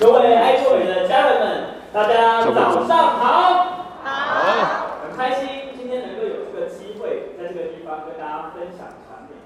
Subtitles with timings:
[0.00, 3.84] 各位爱多美的家人们，大家早上好。
[4.00, 4.96] 好。
[5.04, 9.36] 很开心今天能够有这个机会，在这个地方跟大家分享产品。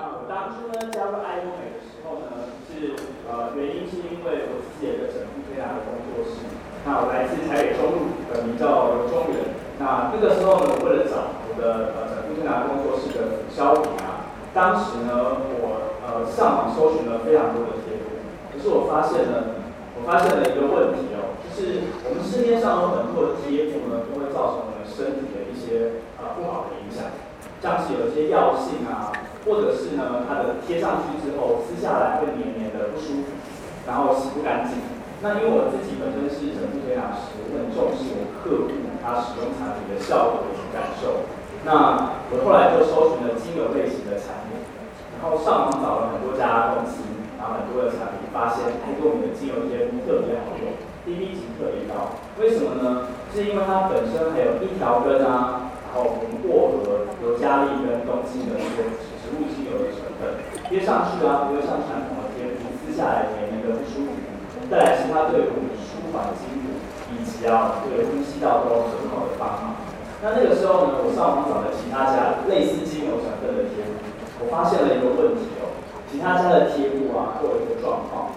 [0.00, 2.96] 那我当初呢加入爱多美的时候呢，是
[3.28, 6.40] 呃原因是因为我自己有一个整复推拿的工作室。
[6.88, 9.60] 那我来自台北中路，本名叫刘中原。
[9.76, 14.24] 那那个时候呢，我为了找我的呃整复推拿工作室的销品啊，
[14.56, 19.57] 当时呢我呃上网搜寻了非常多的贴图，可是我发现呢。
[19.98, 27.10] 我发现了一个问题哦，就是我们市面上有很多的贴布呢，都会造成我们身体的一些呃不好的影响，
[27.58, 29.10] 像是有一些药性啊，
[29.42, 33.34] 或者是呢它的贴上去之后撕下来会黏黏的不舒服，
[33.90, 34.78] 然后洗不干净。
[35.18, 41.26] 那因为我自己本身是整复推拿师，我很重视我客户他使用产品的效果与感受。
[41.66, 44.62] 那我后来就搜寻了精油类型的产品，
[45.18, 47.02] 然后上网找了很多家公司。
[47.56, 52.18] 很多的产品发现，爱多美的精油贴布特别好用，CP 值特别高。
[52.36, 53.08] 为什么呢？
[53.32, 58.88] 是因为它本身还有一条根啊，然后红薄荷、尤加利跟冬青的一些
[59.20, 64.16] 植物精油的成分，贴上去啊，不会像传统的贴布撕下来黏黏的不舒服。
[64.68, 66.76] 再来是它对我们舒缓的筋骨
[67.12, 69.76] 以及啊对呼吸道都很好的帮忙。
[70.24, 73.92] 那那个时候呢，我上网找了其他家类似精油成分的贴布，
[74.40, 75.57] 我发现了一个问题。
[76.10, 78.32] 其他家的贴布啊，都有一个状况，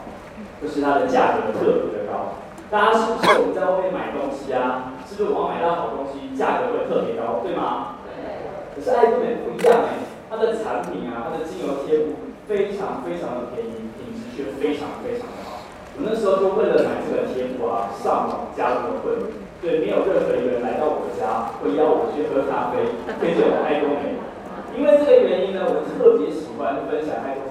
[0.61, 2.37] 就是它的价格特别的高。
[2.69, 4.95] 大家是不是我们在外面买东西啊？
[5.07, 7.99] 是不是我要买到好东西，价格会特别高，对吗？
[8.03, 8.47] 对。
[8.71, 15.63] 可是爱多美不一样哎，它的产品啊，它的精油贴布非常非常的便宜，品质却非常非常的好。
[15.95, 19.31] 我那时候就为了买这个贴布啊，上网加入了会员。
[19.61, 22.81] 对，没有任何一个人来到我家会邀我去喝咖啡，
[23.19, 24.15] 推荐我爱多美。
[24.73, 27.50] 因为这个原因呢，我特别喜欢分享爱多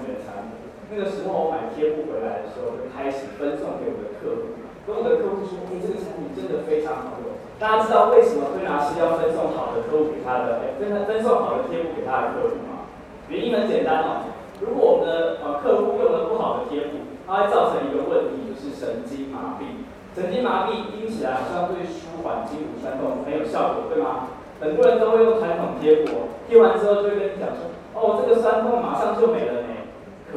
[0.91, 10.59] 那个时候我买贴布回来的时候，就开始分送给我的客户，跟我的客户说：“哎，这个产品真的非常好用。”大家知道为什么推拿师要分送好的客户给他的？
[10.59, 12.91] 哎，分分送好的贴布给他的客户吗？
[13.31, 14.35] 原因很简单哦。
[14.59, 19.87] 如果我们的呃客户用了不好的贴布，它会造成一个问题，就是神经麻痹。
[20.11, 24.27] 神经麻痹听起来好像对舒缓筋骨酸痛很有效果，对吗？
[24.59, 29.60] 很多人都会用传统贴布，贴完之后就会跟你讲说：“哦，这个酸痛马上就没了。”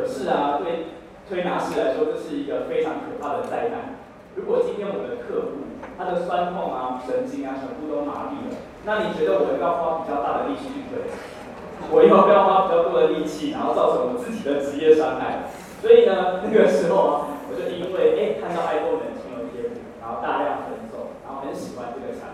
[0.07, 0.87] 是啊，对
[1.29, 3.97] 推拿师来说，这是一个非常可怕的灾难。
[4.37, 5.65] 如果今天我的客户
[5.97, 11.07] 他的酸痛啊、神经啊全部都麻痹了，那你觉得我要花比较大的力气去推？
[11.91, 15.47] 我要不要花比较多的力气，然后造成我自己的职业伤害？
[15.81, 17.13] 所以呢，那个时候啊，
[17.47, 19.71] 我就因为哎看到爱多美的精油贴，
[20.03, 22.34] 然后大量分送，然后很喜欢这个产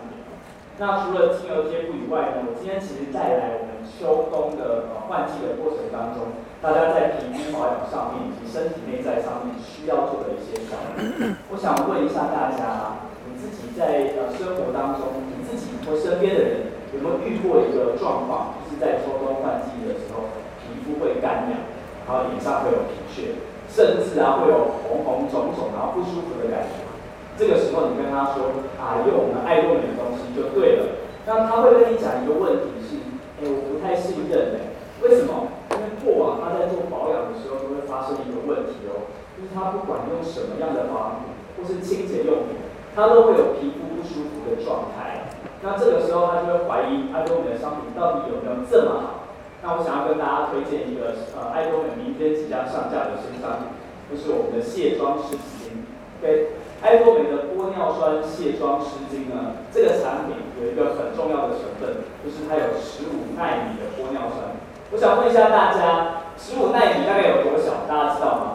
[0.81, 6.33] 那除了精油贴布以外呢，我今天其实带来我们秋冬的换季的过程当中。
[6.57, 20.33] 大家在皮肤保养上面以及身体内在上面需要做的一些调整，我想问一下大家，你自己在呃生活当中，你自己或身边的人有没有遇过一个状况，就是在秋冬换季的时候，
[20.65, 21.61] 皮肤会干痒，
[22.05, 23.37] 然后脸上会有皮屑，
[23.69, 26.89] 甚至啊会有红红肿肿，然后不舒服的感觉。
[27.37, 30.00] 这个时候你跟他说啊，用我们爱多美的东西
[30.35, 31.07] 就对了。
[31.25, 32.97] 那他会跟你讲一个问题是，
[33.39, 35.47] 哎，我不太信任哎，为什么？
[35.71, 42.59] 因为过往他在做保养的时候，都会发生一个问题哦，就是他不管用什么样的保养品或是清洁用品，
[42.95, 45.31] 他都会有皮肤不舒服的状态。
[45.63, 49.29] 那这个时候他就会怀疑爱多美的商品到底有没有这么好。
[49.61, 53.69] 那我想要跟大家推荐一个呃爱多美明天即将上架的新商品，
[54.09, 55.85] 就是我们的卸妆湿巾。
[56.17, 64.57] OK，爱多美的玻尿酸卸妆湿巾呢，这个产品有一个很重要的成分，就是它有十五纳米的玻尿酸。
[64.91, 67.85] 我想问一下大家，十五纳米大概有多小？
[67.87, 68.45] 大家知道吗？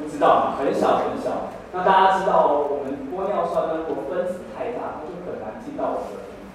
[0.00, 0.56] 不知道？
[0.58, 1.52] 很小很小。
[1.72, 6.48] 那大家知道，我们玻尿酸呢，如果分子太大，它就很难进到我们的皮肤。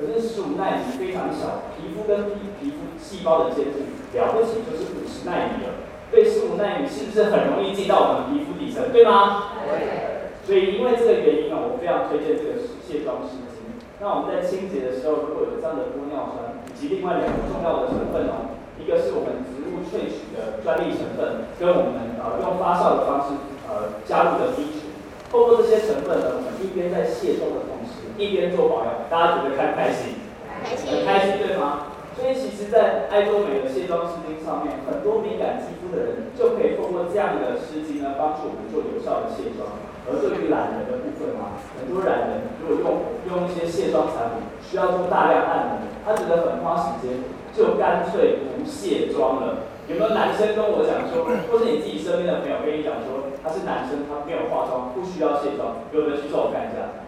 [0.00, 5.84] 可是十五纳米非常小，皮肤跟皮皮肤细胞的接近了不起就是五十纳米了。
[6.10, 8.90] 对，十五奈米是不是很容易进到我们皮肤底层？
[8.92, 9.52] 对吗？
[9.68, 10.32] 对。
[10.46, 13.68] 所以因为这个原因呢，我非常推荐这个卸妆湿巾。
[14.00, 23.36] 那我们在清洁的时候，如果有这样的玻尿酸，以及另外两个重要的成分哦，一个是我们植物萃取的专利成分，跟我们呃用发酵的方式
[23.68, 24.88] 呃加入的基础。
[25.28, 30.16] 透过这些成分呢，我们一边在卸妆的同时，一边做保养，大家觉得开不开心？
[30.64, 31.97] 开心，很开心对吗？
[32.18, 39.70] 所以其实，在爱多美的卸妆湿巾上面，很多敏感肌肤的人就可以透过这样的湿巾呢，帮助我们做有效的卸妆。
[40.10, 47.22] 而对于懒人的部分啊，很多懒人如果用用一些卸妆产品，需要做大量按摩，他觉得很花时间，
[47.54, 49.70] 就干脆不卸妆了。
[49.86, 57.06] 有没有男生跟我讲说，或是你自己身边的朋友跟你讲说，他是男生，他没有化妆，不需要卸妆，有没有举手我看一下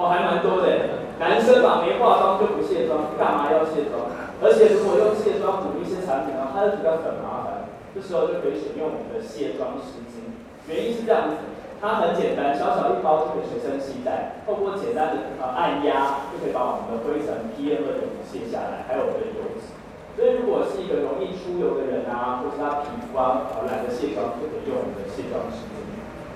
[0.00, 0.06] 下？
[0.06, 4.08] 哦，还蛮多的，男生嘛，没化妆就不卸妆，干嘛要卸妆？
[4.40, 10.32] 而且如果用卸妆补一些产品呢，它就比较很麻烦，这时候就可以选用我们的卸妆湿巾，
[10.64, 11.44] 原因是这样子，
[11.76, 19.68] 它很简单，小小一包就可以随身携带，透过简单的呃按压就可以把我们的灰尘、PM 二点五卸下来，还有我们的油脂。
[20.16, 25.79] 所以，如果是一个容易出油的人啊，或是他皮肤啊，呃，懒得卸妆，就可以用我们的卸妆湿巾。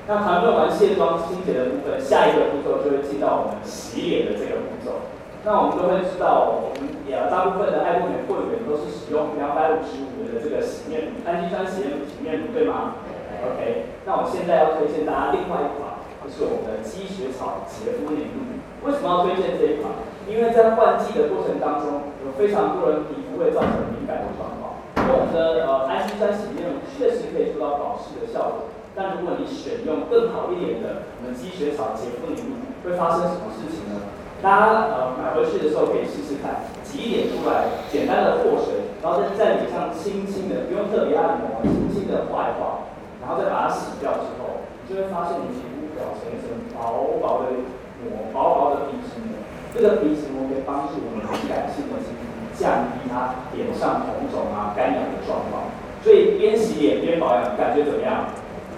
[0.07, 5.09] 那谈论完卸妆清洁的部分，下一个步骤就会进到我们洗脸的这个步骤。
[5.45, 13.01] 那我们都会知道，我们也大部分的爱多美会员都是使用两百五十五元的这个洗面乳，氨基酸洗面洗面乳，对吗
[13.41, 13.97] ？OK。
[14.05, 18.61] 那我现在要推荐大家另外一款，就是我们的积雪草洁肤凝露。
[18.85, 19.89] 为什么要推荐这一款？
[20.29, 24.85] 因为在换季的过程当中，有非常多人皮肤会造成敏感的状况。
[24.97, 32.55] 那我们的呃氨基酸洗面乳确实可以做到保湿的效果，但如果你选用更好一点的我们积雪草洁肤凝露，
[32.87, 34.07] 会发生什么事情呢？
[34.39, 34.63] 大家
[34.95, 42.87] 呃买回去的时候可以试试看，挤一点出来，简单的和水，然后在在脸上轻轻的，不用特别按摩，轻轻的画一画，
[43.19, 47.57] 然后再把它洗掉之后，你就会发现你皮肤表层一层薄薄的
[48.05, 49.35] 膜，薄薄的皮脂膜。
[49.75, 55.67] 这个皮脂膜可以帮助我们敏感性的肌肤降低它脸上红肿啊、干痒的状况，
[56.05, 58.29] 所以边洗脸边保养，感觉怎么样？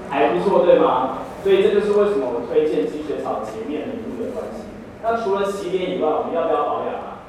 [0.09, 1.19] 还不错，对吗？
[1.43, 4.67] 所以这就是为什么我推荐积雪草洁面凝露的关系。
[5.03, 7.23] 那除了洗脸以外，我们要不要保养啊？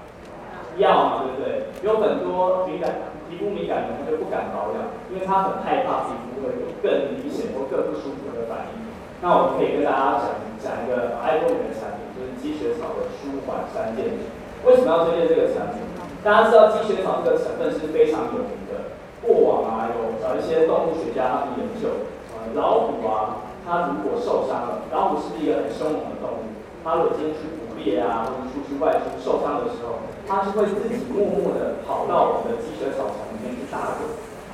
[0.78, 1.70] 要嘛，对不对？
[1.86, 8.86] 有很多敏感皮肤敏感的人就不敢保养，因为他很害怕皮肤会有更明显或更不舒服的反应。
[9.22, 10.26] 那我们可以跟大家讲
[10.62, 12.06] 讲一个爱多美的产品。
[12.18, 15.86] 就是积雪草的舒缓三件套，为什么要推荐这个产品？
[16.26, 18.90] 大家知道积雪草这个成分是非常有名的。
[19.22, 22.10] 过往啊，有找一些动物学家他们研究，
[22.56, 26.56] 老虎啊，它如果受伤了，老虎是一个很凶猛的动物？
[26.84, 34.08] 它如果今天去捕猎啊，或者出去外出受伤的时候，它是会自己默默的跑到我们的积雪草丛里面去打滚。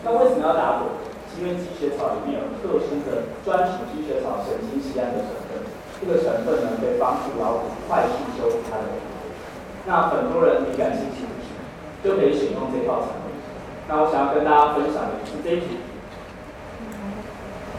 [0.03, 0.89] 那为什么要打滚？
[1.33, 5.65] 是因为积雪草里面有特殊的专属积雪草神经酰胺的成分。
[5.97, 9.33] 这个成分呢，可以帮助老虎快速修复它的皮肤。
[9.87, 11.33] 那很多人敏感性皮肤
[12.05, 13.33] 就可以选用这套产品。
[13.87, 15.73] 那我想要跟大家分享的是这一组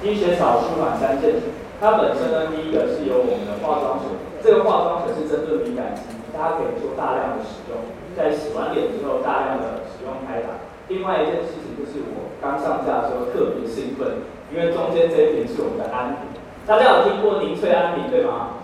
[0.04, 1.48] 积雪草舒缓三件组。
[1.80, 4.12] 它本身呢，第一个是由我们的化妆水，
[4.44, 7.80] 这个化妆水是针对敏感肌，大家可以做大量的使用，
[8.12, 10.60] 在洗完脸之后大量的使用开打。
[10.92, 16.36] 另外一件事情就是我刚上架的时候特别兴奋，因为中间这一瓶是我们的安瓶。
[16.68, 18.60] 大家有听过凝萃安瓶对吗？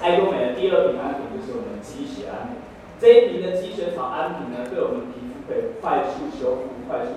[0.00, 2.56] 爱多美的第二瓶安瓶就是我们积雪安瓶。
[2.96, 7.12] 这一瓶的积雪草安瓶呢，对我们皮肤可以快速修复、快速。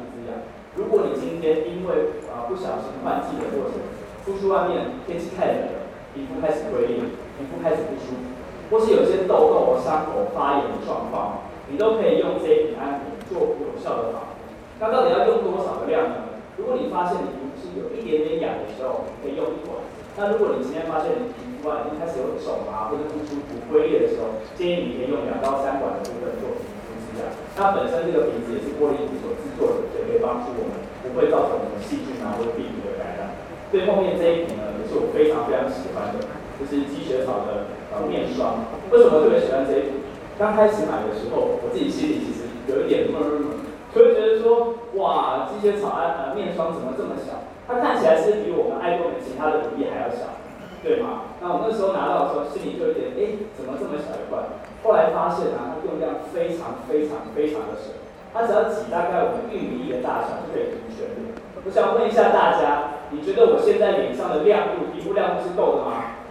[0.77, 3.81] 如果你今天因为啊不小心换季的过程，
[4.21, 7.01] 出去外面天气太冷了，皮肤开始龟裂，
[7.33, 8.29] 皮肤开始不舒服，
[8.69, 14.37] 或是有些痘痘和、伤口发炎的状况，你都可以用这一瓶安瓶做有效的防护。
[14.77, 16.37] 那到底要用多少的量呢？
[16.61, 19.81] 如果你发现你皮肤是有一点点痒的时候，你可以用一管。
[20.13, 27.25] 那如果你今天发现你皮肤啊已经开始有肿啊，或者不舒服、龟裂的时候，建议你可以用两到三管的部分做皮肤滋养。
[27.57, 33.35] 那本身这个瓶子也是玻璃瓶所制作的，可以帮助我们不会造成我们细菌啊或者病毒的感染。
[33.67, 36.23] 最后面这一瓶呢，也是我非常非常喜欢的，
[36.55, 38.63] 就是积雪草的呃面霜。
[38.89, 40.07] 为什么特别喜欢这一瓶？
[40.39, 43.59] 刚开始买的时候，我自己心里其实有一点闷闷，
[43.91, 47.43] 就会觉得说，哇，积雪草啊呃面霜怎么这么小？
[47.67, 50.39] 它看起来是比我们爱多美其他的乳液还要小，
[50.85, 51.33] 对吗？
[51.41, 54.45] 那我那时候拿到的时候，心里就有点，哎，怎么这么小一罐？
[54.85, 57.96] 后来发现啊，它用量非常非常非常的省，
[58.37, 61.33] 它只要挤大概我们玉米粒的大小就可以涂全脸。
[61.65, 66.21] 我想问一下大家，你觉得我现在脸上的亮度、皮肤亮度是够的吗？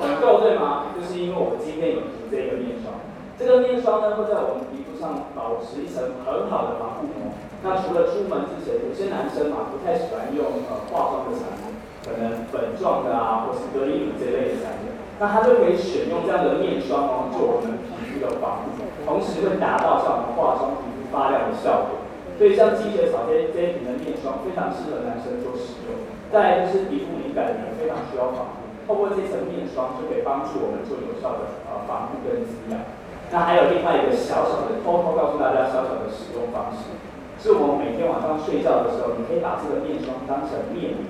[0.00, 0.88] 很够，对吗？
[0.96, 2.96] 就是因为我们今天有涂这个面霜，
[3.36, 7.36] 这个面霜呢会在我们皮肤上保持一层很好的防护膜。
[7.60, 14.88] 那除了出门之前，有些男生嘛不太喜欢用呃化妆的产品，可能粉状的啊，或是隔离乳这类的产品，
[15.20, 22.02] 那他就可以选用这样的面霜哦，做我们皮肤的防护，同时会达到像我们化妆皮肤发亮的效果。
[22.34, 25.94] 所以像积雪草这这一瓶的面霜，非常适合男生做使用。
[26.34, 32.82] 再来就是皮肤敏感的人非常需要防护，透过这层面霜就可以帮助我们做有效的呃防护跟滋养。
[33.30, 36.98] 那还有另外一个小小的偷偷告诉大家小小的使用方式。
[37.38, 41.06] 是我们每天晚上睡觉的时候，你可以把这个面霜当成面膜，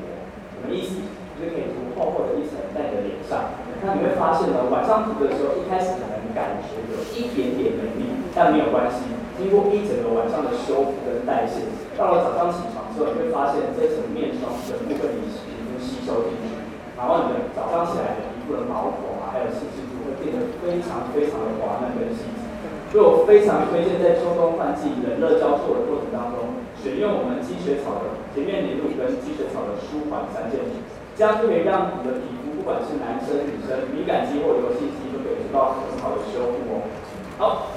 [0.52, 1.00] 什么意思？
[1.40, 3.56] 就是可以涂厚厚的一层在你的脸上。
[3.80, 9.08] 那你会发现呢，晚上涂的时候，一开始可能感觉有一点点黏腻，但没有关系。
[9.36, 11.66] 经过一整个晚上的修复跟代谢，
[11.98, 16.54] 到了早上起床之后，你会发现这层面霜全部被你皮肤吸收进去，
[16.94, 22.46] 然后你的早上起来的皮肤的毛孔啊，还有细致度会变得非常非常的滑嫩跟细致。
[22.94, 30.78] 所以我非常推荐在秋冬换季冷热交错的过程当中，选用我们积雪草的洁面凝露跟积雪草的舒缓三件品，
[31.18, 36.86] 这样就可以让你的皮肤，不管是男生女生，敏感肌或油性肌，都可以得到很好的修复哦。
[37.34, 37.73] 好，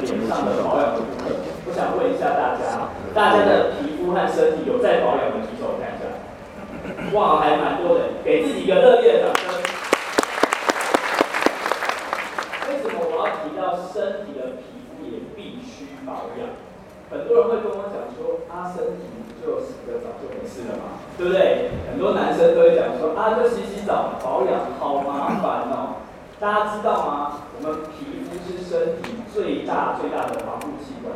[0.00, 1.32] 脸上的保养的部分，
[1.66, 6.04] 我想问一下大家，大家的皮肤和身体有在保养的举手看一下。
[7.16, 9.62] 哇，还蛮多的，给自己一个热烈的掌声。
[12.68, 16.54] 为什么我要提到身体的皮肤也必须保养？
[17.10, 19.06] 很多人会跟我讲说，啊，身体
[19.40, 21.70] 就洗个澡就没事了嘛，对不对？
[21.90, 26.02] 很多男生都会讲说，啊，就洗洗澡保养好麻烦哦。
[26.38, 27.48] 大家知道吗？
[27.56, 31.12] 我们皮肤是身体最大最大的防护器官。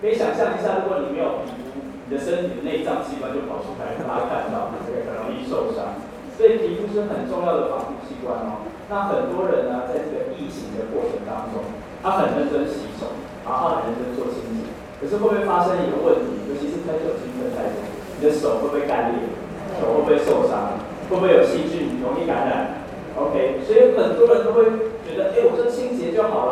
[0.00, 6.00] 可以想象一下，如果你没有皮肤，你的身体的内脏器官就跑出来，大家看到，这个很容易受伤。
[6.32, 8.64] 所以皮肤是很重要的防护器官哦。
[8.88, 11.60] 那很多人呢，在这个疫情的过程当中，
[12.00, 13.12] 他很认真洗手，
[13.44, 14.72] 然后很认真做清洁。
[14.96, 16.48] 可是会不会发生一个问题？
[16.48, 17.84] 尤其是喷酒精喷太多，
[18.16, 19.28] 你的手会不会干裂？
[19.76, 20.80] 手会不会受伤？
[21.12, 22.82] 会不会有细菌容易感染
[23.14, 24.64] ？OK，所以很多人都会
[25.04, 26.51] 觉得，哎，我这清洁就好了。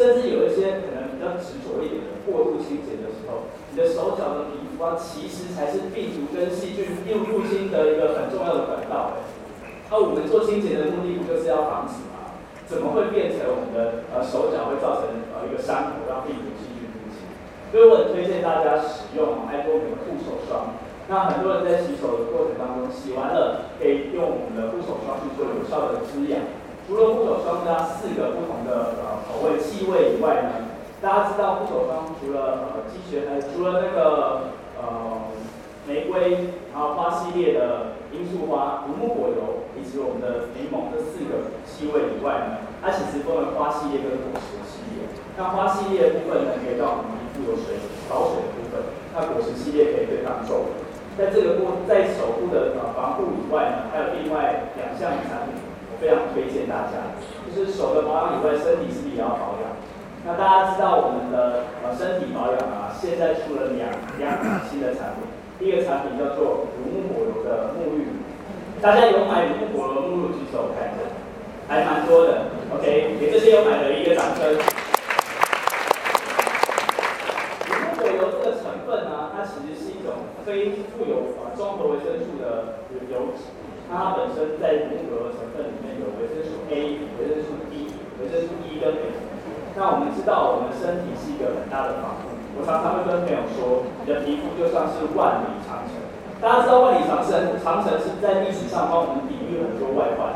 [0.00, 9.20] 甚至有一些可能比较执着一点的过度清洁的时候，你的手脚的皮肤啊，其实才是病毒跟细菌入入侵的一个很重要的管道。
[9.92, 12.32] 那我们做清洁的目的不就是要防止吗？
[12.64, 17.28] 怎么会变成我们的呃手脚会造成呃一个伤口，让病毒细菌入侵？
[17.68, 20.80] 所以我很推荐大家使用爱多美的护手霜。
[21.12, 26.40] 那很多人在洗手的过程当中，洗完了可以用我们的护手霜去做有效的滋养。
[26.90, 35.22] 除了护手霜加四个不同的呃口味气味以外呢，大家知道护手霜除了呃积雪，还除了那个呃
[35.86, 45.06] 玫瑰，然后花系列的罂粟花、乳木果油以及我们的柠檬这四个气味以外呢，它其实分为花系列跟果实系列。
[45.38, 47.78] 那花系列的部分呢，可以让我们皮肤有水
[48.10, 48.82] 保水的部分；
[49.14, 50.74] 那果实系列可以对抗皱纹。
[51.14, 55.54] 在这个过在手部的呃防护以外呢，还有另外两项产品，
[56.00, 57.12] 非常推荐大家，
[57.54, 59.68] 就是手的保养以外，身体是不是也要保养？
[60.24, 65.28] 那大家知道我们的呃身体保养啊，现在出了两两款新的产品，
[65.58, 68.16] 第一个产品叫做乳木果油的沐浴乳，
[68.80, 71.04] 大家有买乳木果油沐浴乳举手看一下，
[71.68, 74.56] 还蛮多的，OK，给这些有买的一个掌声。
[77.68, 81.28] 乳木果油这个成分呢，它其实是一种非富有
[81.60, 82.80] 综合维生素的
[83.12, 83.52] 油脂，
[83.92, 89.12] 那它本身在乳木果油成分里面有维生素 A、维生素 D、维生素 E 跟镁。
[89.76, 92.32] 那我们知道，我们身体是一个很大的防护。
[92.56, 96.00] 我常常会跟朋友说，你的皮肤就像是万里长城。
[96.40, 100.32] 大家知道万里长城，长城是在历史上帮我们抵御很多外患，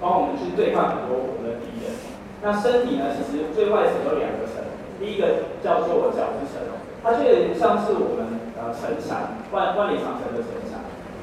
[0.00, 1.92] 帮我们去对抗很多我们的敌人。
[2.40, 4.64] 那身体呢，其实最外层有两个层，
[4.96, 6.64] 第一个叫做角质层，
[7.04, 8.40] 它就有点像是我们。
[8.62, 9.18] 呃，城墙，
[9.50, 10.54] 万万里长城的城，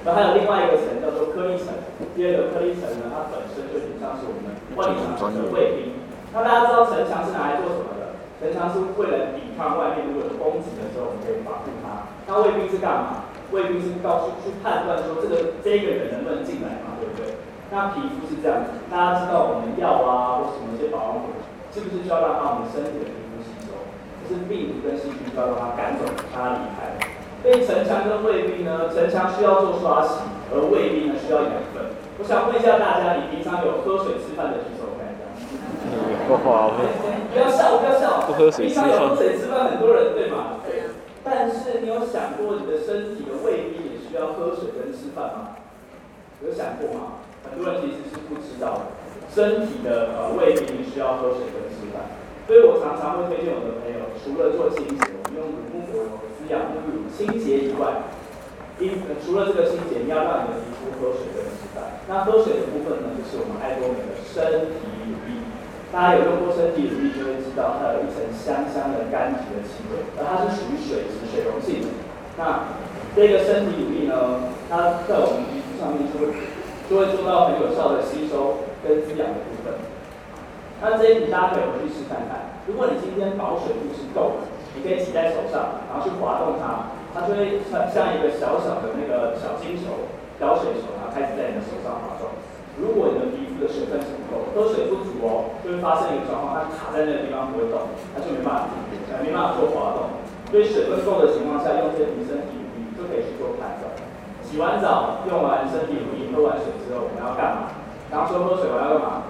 [0.06, 1.74] 然后还有另外一个层叫做颗粒层。
[2.16, 6.00] 第二个颗粒层呢，它本身就很像是我们万里长城的卫兵。
[6.34, 8.16] 那大家知道城墙是拿来做什么的？
[8.40, 12.08] 城墙是为了抵抗外面如果有攻击的时候，我们可以保护它。
[12.28, 13.28] 那卫兵是干嘛？
[13.52, 17.34] 卫兵是告诉去判断说这个这个人能不能进来嘛，对不对？
[17.74, 21.34] 那皮肤是这样子，大家知道我们药啊或什么一些保养品，
[21.74, 23.74] 是不是就要让它我们身体的皮肤吸收？
[24.22, 26.94] 可是病毒跟细菌就要让它赶走，让它离开。
[27.42, 31.96] 所以城墙跟卫兵呢，城墙需要做刷洗，而卫兵呢需要养分。
[32.20, 35.24] 我想问一下大家，你平常有喝水吃饭的举手看一下。
[36.28, 38.28] 不好，不要笑，不要笑。
[38.28, 38.84] 不喝水吃饭。
[38.84, 40.60] 平常有喝水吃饭，很多人对吗？
[40.68, 40.92] 对。
[41.24, 45.56] 但是你有想过，你的身体的卫兵也需要喝水跟吃饭吗？
[46.44, 47.24] 有想过吗？
[47.48, 48.92] 很多人其实是不知道的，
[49.32, 52.04] 身体的呃卫兵需要喝水跟吃饭。
[52.48, 56.28] 所以我常常会推荐我的朋友，除了做清洁，我们用乳木果油。
[56.50, 58.10] 养护乳清洁以外，
[58.80, 62.02] 因除了这个清洁，你要让你的皮肤喝水跟吃饭。
[62.10, 65.46] 那喝水的部分呢，就是我们爱多美的身体乳液。
[65.94, 71.94] 大家有用过身体乳液，就会知道它有一层香香的柑橘的气味，而它是属于水质水溶性的。
[72.38, 72.74] 那
[73.14, 76.34] 这个身体乳液呢，它在我们皮肤上面就会
[76.90, 79.78] 就会做到很有效的吸收跟滋养的部分。
[80.82, 82.58] 那这一瓶大家可以回去试看看。
[82.66, 84.58] 如果你今天保水度是够的。
[84.80, 90.08] 你可以挤在手上，然后去滑动它，它就会像像一个小小的那个小金球、
[90.40, 92.32] 小水球啊，开始在你的手上滑动。
[92.80, 98.80] 如果你的皮肤的水分是不够，喝水不足哦，就会发生一个状况，它卡在那个地方不会动，它就没办法，
[99.20, 100.16] 没办法做滑动。
[100.48, 103.92] 所以水分够的情况下，用这些提升体乳就可以去做判断。
[104.40, 107.76] 洗完澡，用完身体乳液，喝完水之后，我们要干嘛？
[108.08, 109.28] 刚说喝水我要干嘛？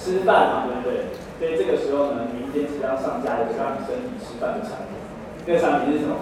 [0.00, 1.12] 吃饭嘛，对不对？
[1.42, 4.94] 所以这个时候呢，明天即将上架一个让你身体吃饭的产品。
[5.42, 6.14] 这个产品是什么？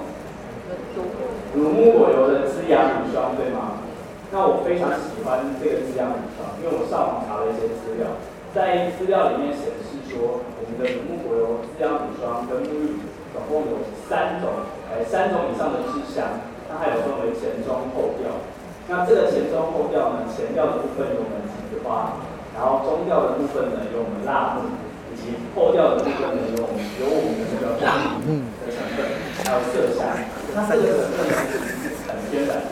[1.53, 3.85] 乳木果油的滋养乳霜，对吗？
[4.33, 8.17] 那我非常喜欢这个滋养乳霜，因为我上网查了一些资料，
[8.57, 13.13] 在资料里面显示说，我们的乳木果油滋养乳霜跟沐浴乳。
[13.37, 13.77] 总共有
[14.09, 18.41] 三种，哎，三种以上的制香，它还有分为前中后调。
[18.89, 22.17] 那这个前中后调呢，前调的部分有我们菊花，
[22.57, 24.67] 然后中调的部分呢有我们辣木，
[25.11, 27.85] 以及破掉的部分呢有我们有我们的这个蜂
[28.23, 28.99] 蜜的成分，
[29.43, 30.07] 还有麝香。
[30.55, 32.71] 那这个成分是很天然的。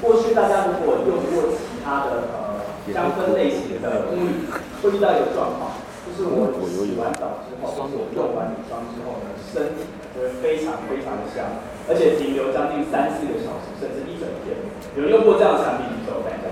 [0.00, 4.46] 过去大家如果用过其他的呃香氛类型的沐浴，
[4.82, 5.76] 会遇到一个状况，
[6.06, 9.84] 就是我洗完澡之后，或是我用完乳霜之后呢，身体。
[10.16, 11.46] 就会非常非常的香，
[11.86, 14.50] 而且停留将近三四个小时，甚至一整天。
[14.98, 16.50] 有用过这样的产品，举手看一下。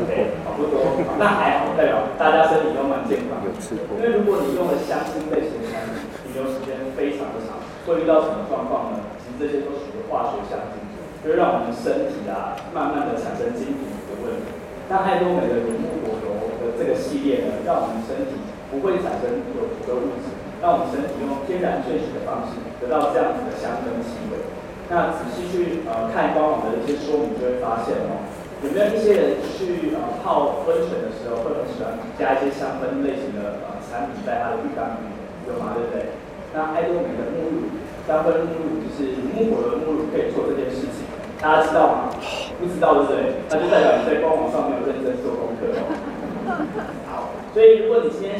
[0.00, 0.16] 不多，
[1.18, 3.38] 那还好，代表大家身体都蛮健康。
[3.96, 9.02] 因为如果你用了香精类型的产品，停留时间非常的长，会遇到什么状况呢？
[9.22, 10.82] 其实这些都属于化学香精，
[11.22, 14.50] 就会让我们身体啊，慢慢的产生筋骨的问题。
[14.90, 20.34] 那爱多美的乳木果油的这个系列呢，让我们身体不会产生有毒的物质。
[20.58, 24.42] 让我们身体用天然萃取的方式得到这样子的香氛气味。
[24.90, 28.26] 那仔细去呃看官网的一些说明，就会发现哦，
[28.66, 29.97] 有没有一些人去呃
[30.68, 35.16] 温泉的时候，会很喜欢加一些香氛类型的呃产品在它的浴缸里面，
[35.48, 35.72] 有吗？
[35.72, 36.12] 对不对？
[36.52, 37.72] 那爱多美的沐浴，
[38.04, 41.08] 香氛沐浴乳就是乳木果的沐浴，可以做这件事情，
[41.40, 42.12] 大家知道吗？
[42.60, 43.40] 不知道对不对？
[43.48, 45.80] 那就代表你在官网上没有认真做功课哦。
[47.08, 48.36] 好，所以如果你今天。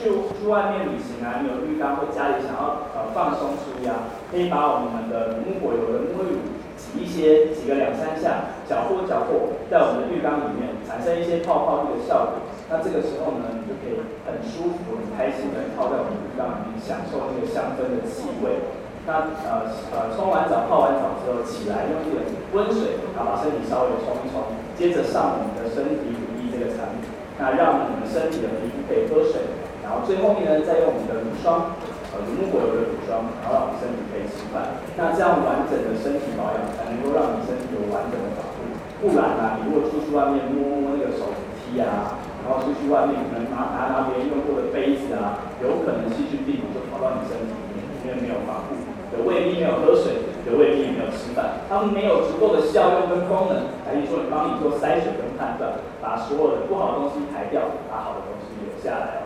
[0.00, 3.92] 去去外面旅行啊，你有浴缸或家里想要呃放松舒压，
[4.32, 6.56] 可以把我们的木果油的沐浴乳
[6.96, 12.46] 一些，挤个两三下，搅和搅和，在我们的浴缸里面产生一些泡泡浴的效果。
[12.70, 18.78] 那这个时候呢，你就可以很舒服、很开心的泡在我们浴缸里面，享受那个香氛的气味。
[19.08, 22.20] 那呃呃冲完澡、泡完澡之后起来，用这个
[22.52, 27.08] 温水啊把身体稍微冲一冲，接着上我们的身体乳液这个产品，
[27.40, 29.40] 那让我们身体的皮肤可以喝水。
[29.82, 31.74] 然后最后面呢，再用我们的乳霜，
[32.28, 34.82] 如，果有的乳霜，然后让我们身体可以吃饭。
[34.98, 38.68] 那这样完整的身体保养，才能够让你身体有完整的保护。
[39.00, 48.76] 不然呢、啊，你如果出去外面摸摸那个手扶梯啊，然后出去外面可能拿拿拿别人用过的杯子啊，有可能细菌病毒就跑到你身体里面，因为没有防护，
[49.16, 59.19] 有胃病没有喝水，也未必没有吃饭，它们没有足够的效用跟功能，来说你帮你做筛选跟判断，把所有的不好的东西排掉，把好的东西留下来。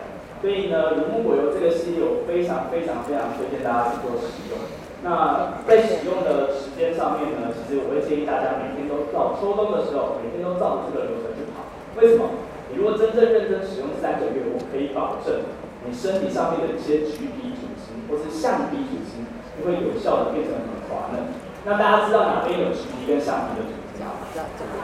[0.45, 4.61] 所以呢，乳木果油这个系列我非常非常非常推荐大家去做使用。
[5.01, 11.65] 那在使用的时间上面呢，其实我会建议大家每天都照秋冬的时候，每天都照着这个流程去跑。
[11.97, 12.29] 为什么？
[12.69, 15.49] 你如果真正认真使用三个月，我可以保证
[15.81, 19.25] 你身体上面的一些橘皮组织或是橡皮组织，
[19.57, 21.25] 就会有效的变成很滑嫩。
[21.65, 24.13] 那大家知道哪边有橘皮跟橡皮的组织吗？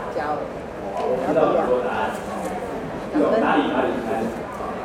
[0.09, 0.41] 脚。
[1.05, 2.17] 我知道很多答案。
[3.13, 4.25] 有哪里哪里哪里？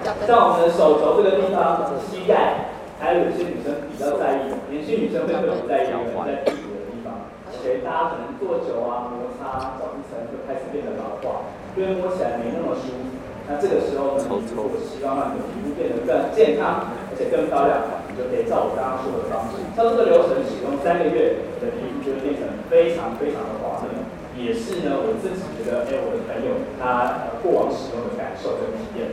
[0.06, 2.70] 像我们的手肘这个地方，膝盖，
[3.02, 7.26] 还有有些女生比较在意，年轻女生会特别在意的，在屁股的地方。
[7.50, 13.18] OK，大家可能坐久啊，摩擦，角质层就开始变得老化，因为摸起来没那么舒服。
[13.50, 23.90] 那这个时候呢，你如果希望让你的皮肤变得更健康，而且更漂亮，你就可以照我刚刚说的方式，照这个流程使用三个月，你的皮肤就会变成非常非常的滑嫩。
[24.38, 29.10] 也是呢，我自己觉得，哎，我的朋友他过往使用的感受跟体验。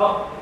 [0.00, 0.32] 好，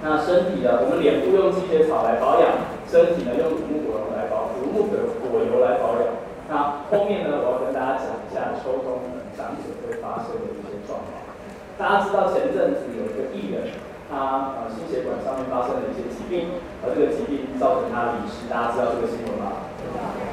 [0.00, 0.80] 那身体呢？
[0.80, 2.56] 我们脸部用积雪草来保养，
[2.88, 6.08] 身体呢用乳木果油来保，乳木的果油来保养。
[6.48, 9.04] 那后面呢，我要跟大家讲一下秋冬
[9.36, 11.20] 长者会发生的一些状况。
[11.76, 13.76] 大家知道前阵子有一个艺人，
[14.08, 18.48] 他呃心血管上面发生了一些疾病，而这个疾病造成他离世。
[18.48, 19.68] 大家知道这个新闻吗？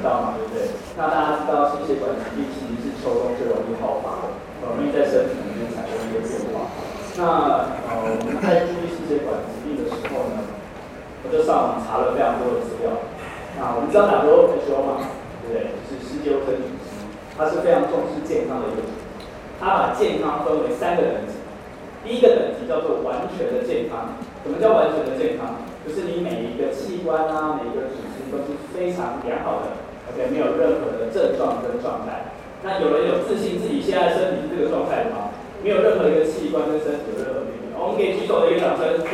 [0.00, 0.40] 道吗？
[0.40, 0.72] 对不对？
[0.96, 4.32] 那大家知道心血管疾病其实是秋冬最容易爆发的，
[4.64, 6.72] 容易在身体里面产生一些变化。
[7.20, 7.81] 那，
[8.42, 10.42] 在注意心血管疾病的时候呢，
[11.22, 12.90] 我就上网查了非常多的资料。
[13.54, 15.06] 那我们知道 WHO 嘛，
[15.46, 15.70] 对不对？
[15.86, 17.06] 就是世界卫生组织，
[17.38, 19.06] 它是非常重视健康的一个组织。
[19.62, 21.38] 它把健康分为三个等级，
[22.02, 24.18] 第一个等级叫做完全的健康。
[24.42, 25.62] 什么叫完全的健康？
[25.86, 29.78] 就是你每一个器官啊，每一个组织都是非常良好的
[30.10, 32.34] ，OK，没有任何的症状跟状态。
[32.66, 35.30] 那有人有自信自己现在身体是这个状态的吗？
[35.62, 37.41] 没有任何一个器官跟身体有任何。
[37.92, 39.04] 们给举手的一个掌声。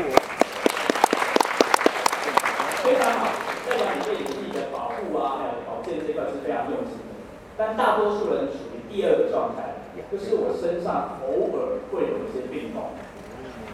[2.86, 3.26] 非常好，
[3.68, 7.12] 代表你对你自己的保护啊，还有保健这块是非常用心的。
[7.58, 12.94] 但大多数人属于第二个状态，就是我身上偶尔会有一些病痛，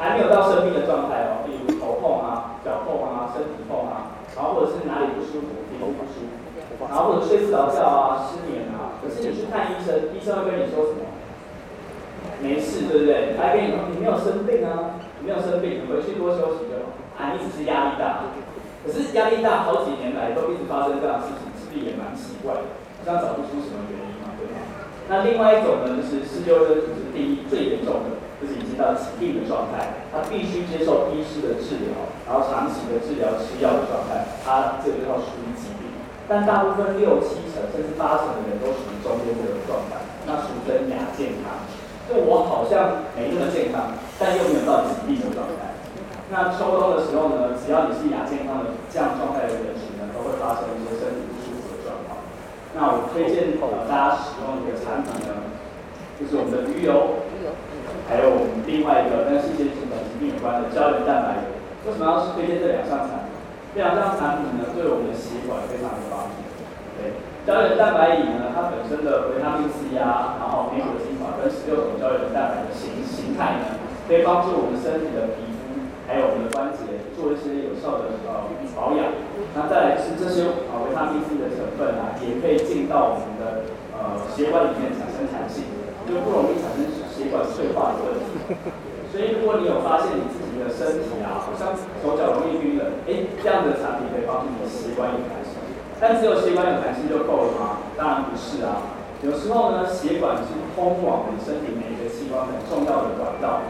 [0.01, 8.99] 还没有到生病的状态哦，例如头痛啊、脚痛啊、身体痛啊，然后或者是哪里不舒服、皮肤不舒服，然后或者睡不着觉啊、失眠啊。
[8.99, 11.13] 可是你去看医生，医生会跟你说什么？
[12.45, 13.33] 没事，对不对？
[13.41, 16.93] 他跟你说你没有生病啊，你没有生病，你回去多休息就好。
[17.17, 18.29] 啊，你只是压力大。
[18.85, 22.69] 可是压力大好几年来都一直发生这样的事情，是不是也蛮奇怪的？
[23.01, 24.61] 好像找不出什么原因嘛，对吧？
[25.09, 31.97] 那另外一种呢，就是四六人组织第一最严重的，就是已经到疾病的状态，他必须接受医师的治疗，
[32.29, 35.89] 然后长期的治疗吃药的状态，他这个叫属于疾病。
[36.29, 41.57] 但大部分六七成甚至八成的人都属于中间这个状态，那俗称亚健康。
[42.05, 45.73] 就我好像没那么健康，但又没有到疾病的状态。
[46.29, 52.21] 那秋冬的时候呢，只要你是亚健康的这样状态的人群呢，都会发生一些身体不舒服的状况。
[52.77, 55.49] 那我推荐呃大家使用一个产品呢，
[56.21, 57.25] 就是我们的鱼油，
[58.09, 61.49] 还有我们另外一个跟细菌性的疾病有关的胶原蛋白。
[61.85, 63.33] 为什么要推荐这两项产品？
[63.73, 66.44] 这两项产品呢，对我们的血管非常有帮助。
[67.45, 73.77] 胶原蛋白饮呢，它本身的维他命 C 啊，然后莓果精华跟十六种胶原蛋白的形形态呢，
[74.09, 75.61] 可以帮助我们身体的皮肤。
[76.09, 79.09] 还有我们的关节做一些有效的呃保养，
[79.57, 85.69] 那再来是这些啊维他命 C 的成分啊，也可以进到我们的呃血管里面产生弹性，
[86.09, 88.57] 就不容易产生血管脆化的问题。
[89.13, 95.54] 所以如果你有发现你自己的身体啊，好像手脚容易冰冷，哎，这样的产品可以帮助你的血管有弹性。
[96.01, 97.79] 但只有血管有弹性就够了吗？
[97.97, 98.83] 当然不是啊。
[99.23, 103.65] 有时候呢，血管是通往你身体每一个器官很重要的管道。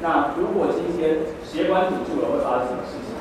[0.00, 3.12] 那如果今天血管堵住了，会发生什么事情？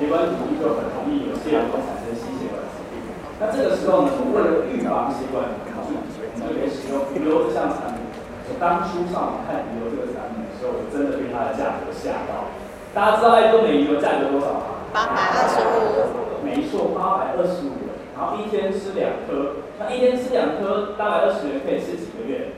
[0.00, 2.98] 血管堵住就很容易有些人会产生心血管疾病。
[3.38, 8.02] 那这个时候呢，我们为了预防血管堵住，我们就可以使用鱼油这项产品。
[8.50, 12.50] 我当初上网看鱼油这个产品的时候，我真的被它的价格吓到。
[12.90, 14.82] 大家知道爱多美鱼油价格多少吗？
[14.90, 16.27] 八百二十五。
[16.48, 17.92] 没错，八百二十五。
[18.16, 22.56] 然后一天吃两颗，那一天吃两颗，八百二十元可以吃几个月？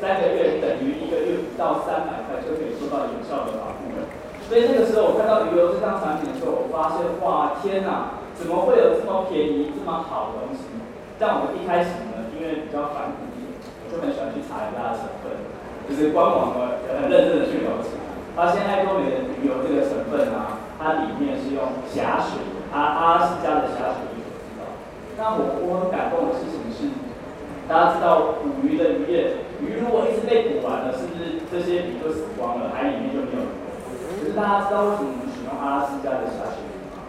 [0.00, 4.10] 三个月等于一个月不到三百块就可以做到有效的保护了。
[4.48, 10.66] 所以那个时候我看到鱼油这张产品的时候，我发现哇天哪，怎么会有这么便宜、这么好的东西？
[11.22, 15.30] 像我们一开始呢，因为比较反骨一点，我就很喜欢去查人家的成分，
[15.86, 17.94] 就是官网呢很认真的去了解，
[18.34, 24.66] 发现爱多美的鱼油这个成分啊，它里面是用霞水，阿阿拉斯加的霞水鱼所制造。
[25.18, 26.90] 那我我很感动的事情是，
[27.68, 29.44] 大家知道捕鱼的渔业。
[29.62, 32.76] 鱼如果一直被捕完了，是不是这些鱼就死光了？
[32.76, 33.52] 海里面就没有鱼？
[34.20, 37.00] 可是大家知道为什么我们使用阿拉斯加的霞水鱼吗？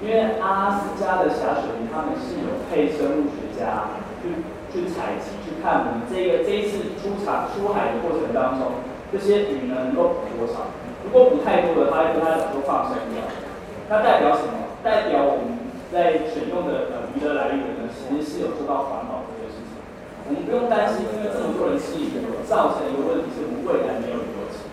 [0.00, 4.40] 因为阿拉斯加的霞水鱼，他们是有配生物学家去
[4.72, 8.80] 去采集，去看我们这个这一次出场出海的过程当中，
[9.12, 10.72] 这些鱼呢能够捕多少？
[11.04, 13.20] 如果捕太多了，它会跟它讲说放生掉。
[13.88, 14.76] 那代表什么？
[14.82, 15.60] 代表我们
[15.92, 19.76] 在选用的呃鱼的来源呢，其实是有做到环保这件事情。
[20.24, 22.16] 我们不用担心，因为这么多人吃鱼，
[22.48, 24.64] 造成一个问题是我们未来没有鱼油吃。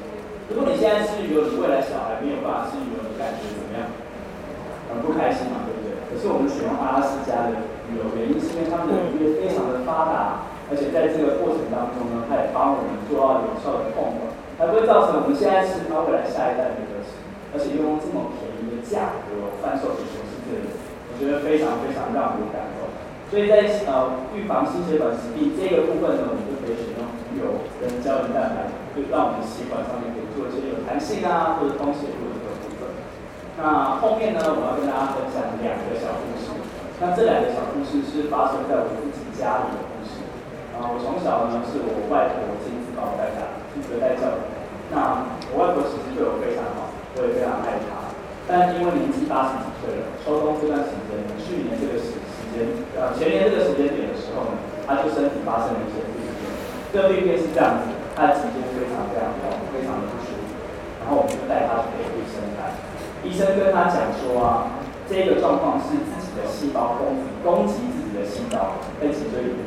[0.52, 3.88] 如果你现在吃鱼油，你未来小孩没有办法吃鱼油，你感觉怎么样？
[4.91, 5.95] 很不开心嘛，对不对？
[6.08, 14.28] 可是我们选用阿拉斯加的鱼油，原因是因为他们的渔业非常的发达，而且在这个过程当中呢，它也帮我们做到有效的控管，
[14.60, 17.15] 才不会造成我们现在吃，它未来下一代没得吃，
[17.56, 18.50] 而且用这么便宜
[18.91, 22.91] 价格贩售给全世界的人，我觉得非常非常让我感动。
[23.32, 32.91] 所以在呃预防心血管疾病这个部分呢，我们就可以选用鱼油跟胶原蛋白，就让我们血管上面可以做一些有弹性啊或者通血路的部分。
[33.56, 36.51] 那后面呢，我要跟大家分享两个小故事。
[36.99, 40.19] 那这两个小故事是发生在我自己家里的故事。
[40.75, 44.43] 啊，我从小呢是我外婆亲自把我带大，一直带教育。
[44.91, 45.23] 那
[45.56, 47.90] 我外婆其实对我非常好，我也非常爱她。
[48.47, 52.67] 但因为年纪八十几岁了，秋冬这段时间，去年这个时时间。
[52.99, 56.51] 呃，前年这个时间点的时候呢，他就身体发生了一些病变。
[56.91, 60.51] 这个病变是这样子，他的脊椎非常非常高，非常的不舒服。
[60.99, 62.75] 然后我们就带他去给医生看，
[63.23, 64.75] 医生跟他讲说啊，
[65.08, 69.63] 这个状况是自己的细胞攻攻击自己的细胞在脊椎里面。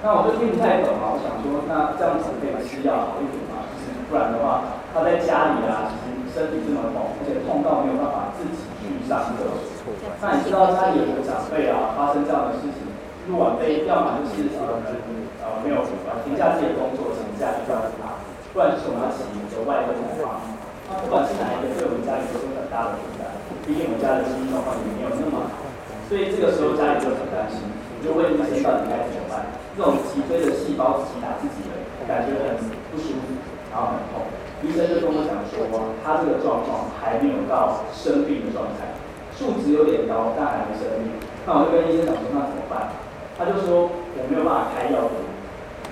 [0.00, 3.66] 那我就听不太懂啊，我想说，那这样子可以吃药好一点吗？
[4.08, 5.99] 不然的话，他在家里啊，其
[6.30, 9.92] 身体这么痛，而且痛到没有办法自己去上厕所。
[10.22, 12.86] 那你知道家里有个长辈啊，发生这样的事情，
[13.26, 14.80] 入晚辈，要么就是呃
[15.42, 18.22] 呃没有呃停下自己的工作，请假去照顾他，
[18.54, 20.38] 不然就是我们要请一个外公来帮。
[20.86, 23.26] 那不管是哪一个，对我们家里都是很大的负担。
[23.66, 25.66] 毕竟我们家的经济状况也没有那么好，
[26.10, 27.62] 所以这个时候家里就很担心，
[28.02, 29.46] 就问医生到底该怎么办。
[29.78, 31.74] 这种脊椎的细胞自己打自己的
[32.06, 32.58] 感觉很
[32.90, 33.38] 不舒服，
[33.70, 34.26] 然后很痛。
[34.62, 35.64] 医生就跟我讲说，
[36.04, 38.92] 他这个状况还没有到生病的状态，
[39.32, 41.16] 数值有点高，但还没生病。
[41.48, 42.92] 那我就跟医生讲说，那怎么办？
[43.40, 45.28] 他就说我没有办法开药给你，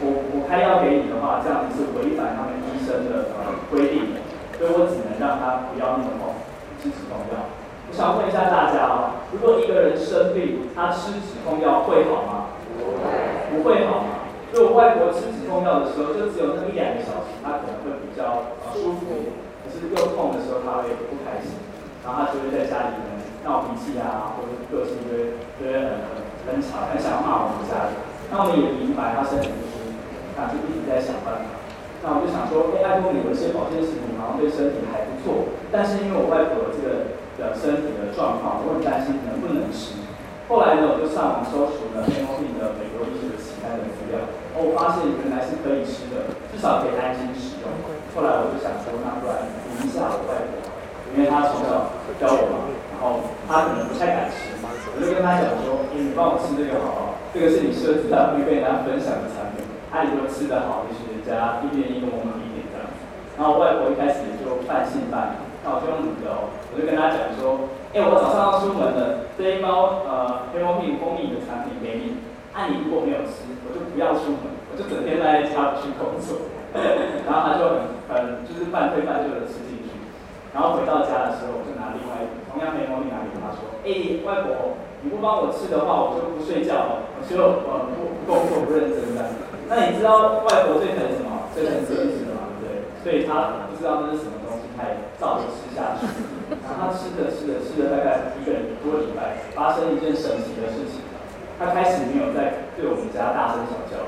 [0.04, 4.20] 我我开药给你的话，这样子是违反他们医生的呃规定的，
[4.60, 6.36] 所以我只能让他不要那么痛，
[6.76, 7.48] 吃止痛药。
[7.88, 12.52] 我想问一下大家哦，如果一个人生病，他吃止痛药会好吗？
[13.48, 14.28] 不会，好吗？
[14.52, 19.34] 就我外婆吃止痛药的时候，就只有那一两个小时，他可能会比较舒服，
[19.66, 21.58] 可是又痛的时候，他会不开心，
[22.06, 26.26] 然后他就会在家里面闹脾气啊，或者个性就会就会很。
[26.48, 28.00] 很吵，很想骂我们家里。
[28.32, 29.92] 那我们也明白他身体不舒服，
[30.32, 31.60] 那就一直在想办法。
[32.00, 39.92] 那我就想说，哎，艾多美有一些保健食品好像对身体还不错，但是因为我外婆这个的身体的状况，我很担心能不能吃。
[40.48, 44.24] 后来呢，我就上网搜寻了黑猫病的美国医学的期刊的资料，
[44.56, 47.28] 我发现原来是可以吃的，至少可以安心。
[48.18, 50.58] 后来我就想说，那不然问一下我外婆，
[51.14, 54.58] 因为她从小教我嘛，然后她可能不太敢吃。
[54.58, 57.14] 我就跟她讲说，欸、你帮我吃这个好不好？
[57.30, 59.62] 这个是你设置的，会跟人家分享的产品。
[59.86, 62.90] 他如果吃得好，就是人家一边一个我们一点这样。
[63.38, 72.18] 然后我外婆一开始也就半信半疑，那我就用你的哦，我就跟她讲说，哎、我早上要出门了，这一包呃黑猫蜜蜂蜜的产品给你。
[72.50, 76.57] 那、啊、你如果没有吃，我就不要出门，我就整天在家里去工作。
[77.26, 77.76] 然后他就很
[78.08, 79.94] 很就是半推半就的吃进去。
[80.54, 83.88] 然后回到家的时候，我就拿另外一同样黑猫蜜拿给他说，哎、
[84.26, 84.76] 外婆。
[84.98, 89.30] 你不帮我吃的话，我就不睡觉了，我就呃不不工作不认真的。
[89.70, 91.46] 那你知道外婆最疼什么？
[91.54, 92.82] 最疼吃零食的嘛，对不对？
[92.98, 96.02] 所以他不知道这是什么东西，他也照着吃下去。
[96.50, 100.98] 然后他吃着吃着吃着大概一个多礼拜，发生一件神奇的事情，
[101.62, 104.02] 他开始没有再对我们家大声小叫，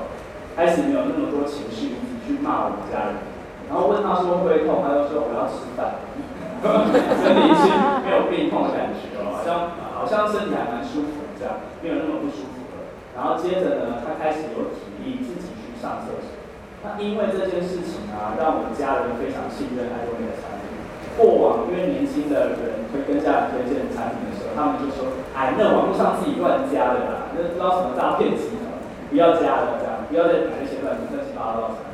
[0.59, 1.95] 开始没有那么多情绪
[2.31, 3.27] 去骂我们家人。
[3.67, 5.99] 然后问他说会痛，他就说我要吃饭。
[7.19, 7.63] 身体是
[8.05, 9.75] 没有病痛的感觉哦，好像。
[10.01, 12.89] 好像身体还蛮舒服，这样没有那么不舒服了。
[13.13, 16.41] 然后接着呢，他开始有体力自己去上厕所。
[16.81, 20.73] 那因为这件事情啊，让我们家人非常信任爱多美的产品。
[21.13, 28.73] 过往因为年轻的人会跟家人推荐产品的时候，他们就说：“哎，那网络上自己乱加的啦，那不知道什么诈骗集团，
[29.13, 31.90] 不要加了，这样不要再买那些乱七八糟的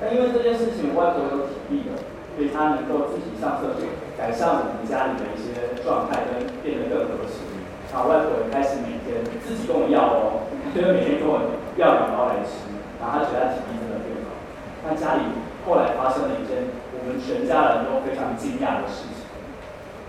[0.00, 1.94] 产品。”但因为这件事情，外婆有体力的，
[2.34, 3.86] 所以她能够自己上厕所，
[4.18, 7.46] 改善我们家里的一些状态，跟变得更合适。
[7.94, 11.46] 然后外婆也开始每天自己跟我要哦，就是每天跟我
[11.78, 12.66] 要两包来吃，
[12.98, 14.34] 然后她觉得她体力真的变好。
[14.82, 15.30] 那家里
[15.62, 19.22] 后来发生了一件我们全家人都非常惊讶的事情，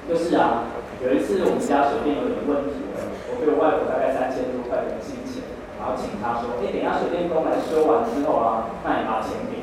[0.09, 0.65] 就是啊，
[1.05, 5.45] 有一次我们家水电有点问题了，我给我外婆大概三千多块的金钱，
[5.77, 9.54] 然后请她说，哎，等一下水电工来修完之后啊，那你把钱给，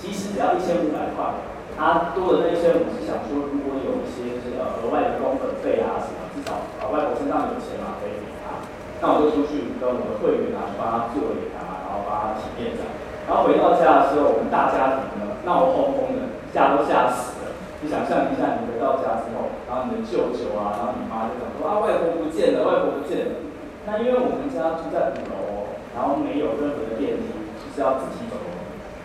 [0.00, 1.44] 其实只要一千五百块，
[1.76, 6.18] 他多的那一些我是想说，如果有一些这个额外的工本费啊什么。
[6.30, 8.62] 至少啊，外婆身上有钱嘛，可以给他。
[9.02, 12.88] 那我就出去跟我的会员啊，帮他做了给他，然后帮他体验这样。
[13.26, 17.50] 然后回到家的时候，我们大家庭呢闹哄哄的，吓都吓死了。
[17.82, 23.42] 你想象一下，你回到家之后，然后你的舅舅啊，然后你妈就讲说啊，外婆不见了，外婆不见了。
[23.90, 27.26] 那因为我们家住在五楼，然后没有任何的电梯，
[27.58, 28.38] 就是要自己走。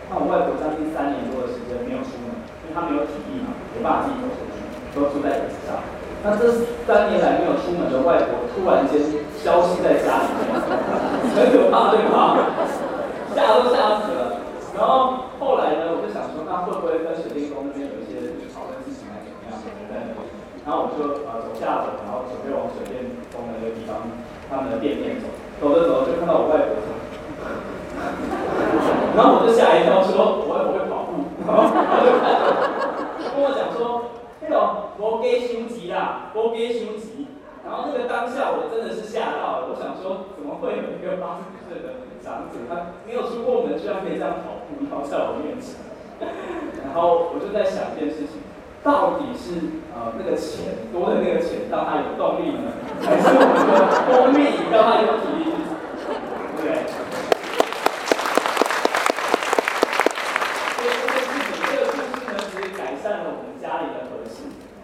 [0.08, 2.30] 那我外婆将近三年多的时间没有出门，
[2.62, 4.62] 因为她没有体力嘛，没办法自己走出去，
[4.94, 5.82] 都住在椅子上。
[6.22, 6.50] 那这
[6.86, 8.98] 三年来没有出门的外婆，突然间
[9.42, 10.54] 消失在家里面，
[11.34, 12.38] 很可怕，对吗？
[13.34, 14.42] 吓都吓死了。
[14.74, 19.58] 然后后来呢，我就想说，那会不会跟水电工那边有一些讨论事情，还是怎么样？
[19.58, 20.14] 在那里。
[20.66, 24.02] 然后我就呃走下楼，然后准备往水电工那个地方，
[24.50, 25.30] 他们的店面走。
[25.62, 26.74] 走着走着就看到我外婆，
[29.16, 32.44] 然后我就吓一跳，说我外婆会跑步，然后他就看着，
[33.32, 34.12] 跟我讲说。
[34.48, 37.26] 那种摩根兄弟啦，摩根兄弟，
[37.64, 45.82] 然后那个当下我真的是吓到了，我想说怎么会有一个八十岁的长者，他没有出过门，居然可以这样跑步，然后在我面前，
[46.86, 48.38] 然后我就在想一件事情，
[48.84, 52.70] 到底是呃那个钱多的那个钱让他有动力呢，
[53.02, 56.86] 还是我们的蜂蜜让他有体力去跑，对不对？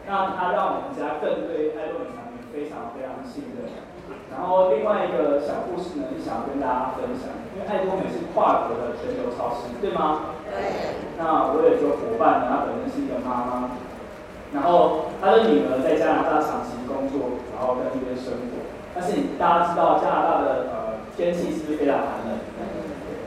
[0.05, 2.05] 那他让我们家更对爱多
[2.53, 2.93] 美产
[3.33, 4.21] 品非常非常信任。
[4.33, 7.33] 然后另外一个小故事呢，就想要跟大家分享。
[7.53, 10.37] 因为爱多美是跨国的全球超市，对吗？
[10.49, 10.97] 对。
[11.21, 13.77] 那我有一个伙伴呢，他本身是一个妈妈，
[14.57, 18.65] 然后他的女儿在加拿大长期工作，然后在那边生活。
[18.97, 20.77] 但是你大家知道加拿大的呃
[21.17, 22.33] 天气是不是非常寒冷？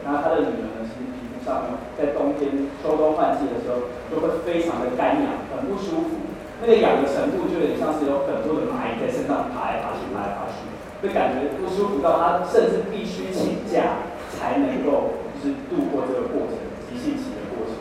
[0.05, 6.34] 然后他的女儿呢，其实皮肤上面在冬天秋冬换季的时候，都会非常的干痒，很不舒服。
[6.61, 10.63] 那个痒的程度就有点像是有很多的蚂蚁在身上爬来爬去，爬来爬去，
[11.03, 16.55] 会感觉不舒服到他甚至必须请假才能够就是度过这个过程，
[16.87, 17.75] 急性期的过程。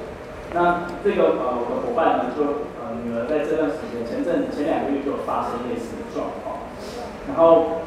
[0.50, 6.66] 那这个呃我的伙伴呢，就呃女儿在这段时间前阵前两个月就有发生类似的状况，
[7.30, 7.86] 然后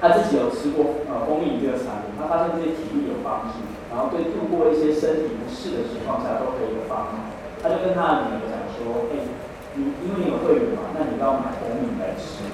[0.00, 3.60] 他自己有吃过呃蜂蜜这个产品，他发现这些体力有帮助，
[3.92, 7.20] 然后对度过一些身体不适的情况下都可以有帮助。
[7.60, 9.20] 他就跟他的女儿讲说，哎。
[9.74, 12.44] 你因为你有会员嘛，那你要买红米来吃，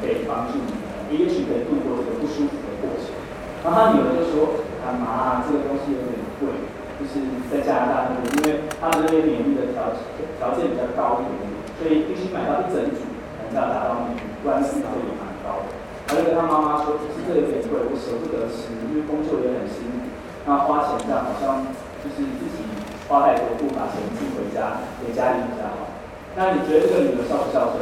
[0.00, 3.16] 可以帮助你，也许可以度过这个不舒服的过程。
[3.64, 6.52] 然后他女儿就说：“啊妈，这个东西有点贵，
[7.00, 11.48] 就是在加拿大那边，因为他们那边免疫的条件条件比较高一点，
[11.80, 13.08] 所以必须买到一整组
[13.40, 15.72] 才能达到免疫，不然性价比也蛮高的。”
[16.06, 20.12] 他就跟他妈妈说：“其实这个有点贵，我舍不得吃，因为工作也很辛苦，
[20.44, 21.64] 那花钱这样好像
[22.04, 22.62] 就是自己
[23.08, 25.95] 花太多，不把钱寄回家给家里比较好。”
[26.36, 27.80] 那你觉得这个女儿孝不孝顺？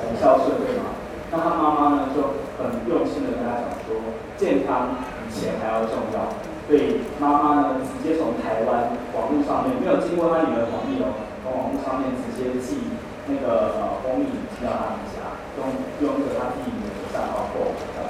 [0.00, 0.96] 很孝顺，对吗？
[1.28, 4.00] 那她妈妈呢就很用心的跟她讲说，
[4.40, 6.32] 健康比钱还要重要。
[6.64, 12.96] 所以妈妈呢直接从台湾网络上面，没有经过她女儿同意哦，从网络上面直接寄
[13.28, 15.68] 那个呃蜂蜜寄到她们家，用
[16.00, 18.08] 用着她自己的账号购买。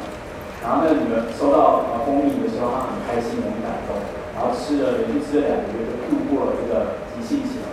[0.62, 3.98] 然后那个女儿收到呃蜂蜜的时候，她很开心，很感动，
[4.30, 7.65] 然后吃了连续吃了两个月，就度过了这个急性期。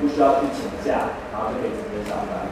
[0.00, 2.48] 不需要去请假，然后就可以直接上班。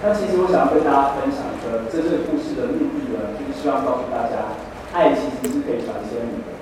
[0.00, 4.56] 那其实我想要跟大家分享一个，这这个故事的目的呢，就是希望告诉大家，
[4.96, 6.56] 爱其实是可以传千里的。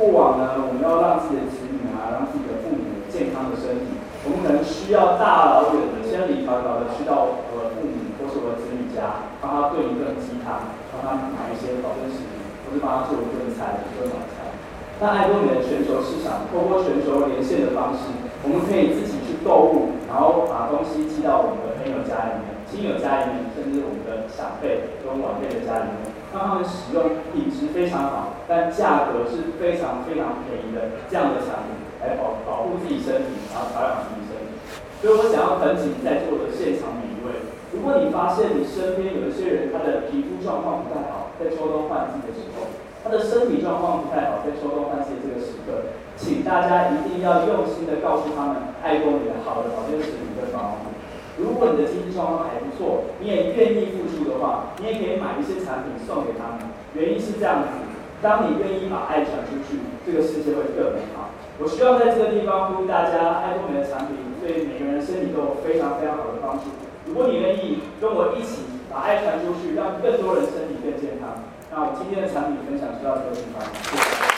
[0.00, 14.48] 过往呢，我们要让自己的子女啊，让自己的父母健康的身体，我们可能需要大老远的千里迢迢的去到我的父母或是我的子女家，帮他炖一顿鸡汤，帮他买一些保健食品，或是帮他做一顿菜，一顿晚餐。
[14.96, 18.08] 那爱多美的全球市场，透过全球连线的方式，
[18.40, 19.27] 我们可以自己。
[19.44, 34.56] 购物，然后把东西寄到我们的朋友家里面、亲友家里面，甚至我们的长辈跟晚辈的家里面，让他们使用品质非常好，但价格是非常非常便宜的这样的产品，来保保护自己身体，然后保养自己身体。
[35.00, 42.66] 所以我想要恳请在座的现场每一位，如果你发现你身边有一些人，他的皮肤状况不太好，在秋冬换季的时候，
[43.08, 45.96] 他的身体状况不太好，在秋冬换季这个时刻。
[46.20, 50.92] 请大家一定要用心的告诉他们，爱多美的好的保健食品跟保养品。
[51.40, 56.68] 如果你的经济状况还不错，你也愿意付出的话，你也可以买一些产品送给他们。
[56.92, 57.80] 原因是这样子，
[58.20, 61.32] 当你愿意把爱传出去，这个世界会更美好。
[61.56, 66.68] 我希望在这个地方呼吁大家，爱多美的产品对每个人的身体都有非常非常好的帮助。
[67.08, 71.40] 如果你愿意跟我一起把爱传出去，让更多人身体更健康，
[71.80, 73.62] 那我今天的产品分享就到这个地方。
[73.84, 74.37] 谢谢。